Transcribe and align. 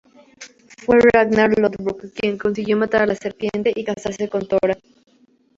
Fue 0.79 0.97
Ragnar 0.99 1.59
Lodbrok 1.59 2.05
quien 2.15 2.35
consiguió 2.35 2.75
matar 2.75 3.03
a 3.03 3.05
la 3.05 3.13
serpiente 3.13 3.71
y 3.75 3.83
casarse 3.83 4.27
con 4.29 4.47
Thora. 4.47 4.75